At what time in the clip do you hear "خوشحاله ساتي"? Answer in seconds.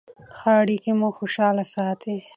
1.19-2.17